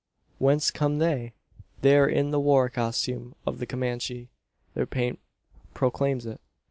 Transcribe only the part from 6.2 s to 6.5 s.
it.